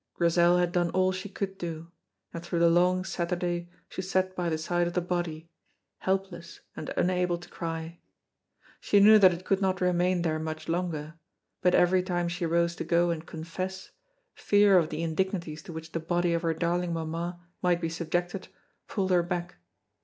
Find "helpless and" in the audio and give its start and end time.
5.99-6.89